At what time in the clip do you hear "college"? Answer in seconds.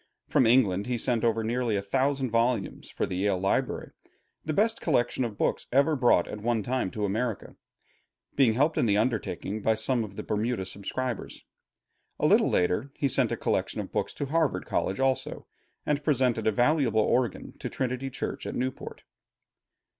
14.65-14.99